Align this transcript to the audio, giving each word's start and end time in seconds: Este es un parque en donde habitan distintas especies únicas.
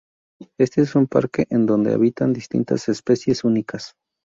Este 0.57 0.81
es 0.81 0.95
un 0.95 1.05
parque 1.05 1.45
en 1.51 1.67
donde 1.67 1.93
habitan 1.93 2.33
distintas 2.33 2.89
especies 2.89 3.43
únicas. 3.43 3.95